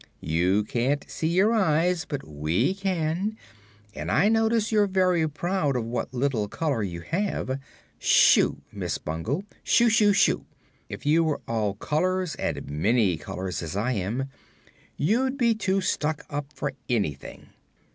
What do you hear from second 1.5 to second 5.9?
eyes, but we can, and I notice you're very proud of